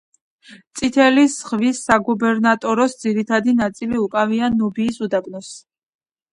[0.79, 5.55] წითელი ზღვის საგუბერნატოროს ძირითადი ნაწილი უკავია ნუბიის უდაბნოს.